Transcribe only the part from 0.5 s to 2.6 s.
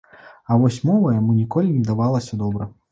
А вось мова яму ніколі не давалася